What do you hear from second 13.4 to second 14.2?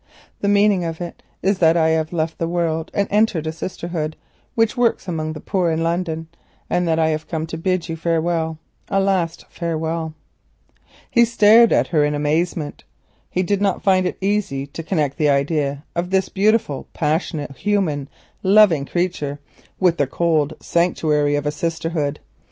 did not find it